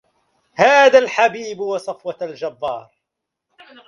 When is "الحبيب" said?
0.99-1.59